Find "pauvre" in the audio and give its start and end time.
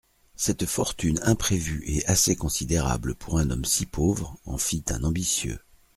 3.85-4.35